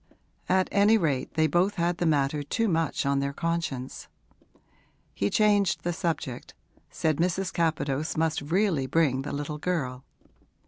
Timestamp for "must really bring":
8.17-9.21